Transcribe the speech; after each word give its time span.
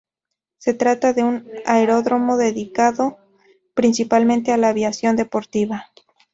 Se 0.57 0.73
trata 0.73 1.13
de 1.13 1.21
un 1.21 1.47
aeródromo 1.63 2.35
dedicado 2.35 3.19
principalmente 3.75 4.51
a 4.51 4.57
la 4.57 4.69
aviación 4.69 5.15
deportiva. 5.15 5.91